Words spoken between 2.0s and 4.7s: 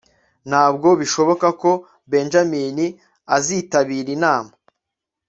benjamin azitabira inama